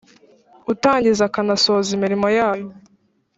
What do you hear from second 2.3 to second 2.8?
yayo